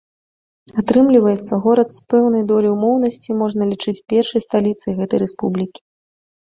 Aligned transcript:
Атрымліваецца, 0.81 1.59
горад 1.67 1.87
з 1.97 2.01
пэўнай 2.13 2.43
доляй 2.53 2.73
умоўнасці 2.77 3.39
можна 3.43 3.71
лічыць 3.75 3.97
першай 4.17 4.41
сталіцай 4.49 4.91
гэтай 5.03 5.19
рэспублікі. 5.29 5.79